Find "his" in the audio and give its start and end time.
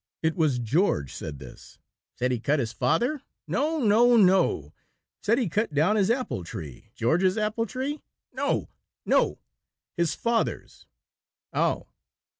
2.57-2.73, 5.95-6.09, 9.95-10.15